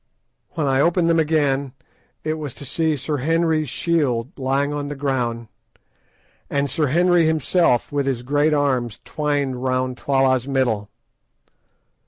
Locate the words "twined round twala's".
9.05-10.47